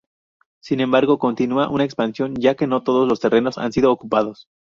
Sin 0.63 0.79
embargo, 0.79 1.19
continúa 1.19 1.69
en 1.71 1.79
expansión 1.81 2.33
ya 2.35 2.55
que 2.55 2.65
no 2.65 2.81
todos 2.81 3.07
los 3.07 3.19
terrenos 3.19 3.59
han 3.59 3.71
sido 3.71 3.91
ocupados. 3.91 4.47